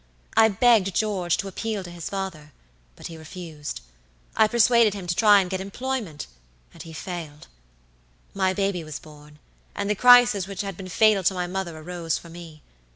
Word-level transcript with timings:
I 0.35 0.47
begged 0.47 0.95
George 0.95 1.37
to 1.37 1.47
appeal 1.47 1.83
to 1.83 1.91
his 1.91 2.09
father, 2.09 2.53
but 2.95 3.05
he 3.05 3.17
refused. 3.19 3.81
I 4.35 4.47
persuaded 4.47 4.95
him 4.95 5.05
to 5.05 5.13
try 5.13 5.39
and 5.41 5.47
get 5.47 5.61
employment, 5.61 6.25
and 6.73 6.81
he 6.81 6.91
failed. 6.91 7.45
My 8.33 8.51
baby 8.51 8.83
was 8.83 8.97
born, 8.97 9.37
and 9.75 9.91
the 9.91 9.93
crisis 9.93 10.47
which 10.47 10.61
had 10.61 10.75
been 10.75 10.89
fatal 10.89 11.21
to 11.25 11.35
my 11.35 11.45
mother 11.45 11.77
arose 11.77 12.17
for 12.17 12.29
me. 12.29 12.63